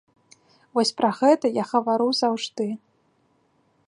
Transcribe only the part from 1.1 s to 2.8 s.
гэта я гавару заўжды.